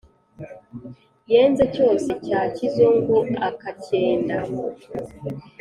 yenze 1.31 1.63
cyose 1.75 2.09
cya 2.25 2.41
kizungu 2.55 3.17
akacyenda 3.49 4.35